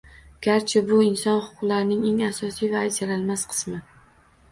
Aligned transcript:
Garchi 0.45 0.79
bu 0.91 0.95
inson 1.07 1.35
huquqlarining 1.47 2.07
eng 2.13 2.23
asosiy 2.29 2.71
va 2.73 2.81
ajralmas 2.87 3.45
qismi 3.53 3.83